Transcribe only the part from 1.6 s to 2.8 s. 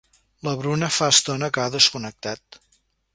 ha desconnectat.